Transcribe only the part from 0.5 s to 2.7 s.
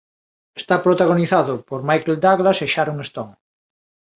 Está protagonizado por Michael Douglas e